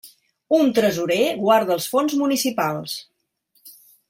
Un 0.59 0.71
tresorer 0.79 1.27
guarda 1.43 1.77
els 1.77 1.91
fons 1.93 2.17
municipals. 2.25 2.97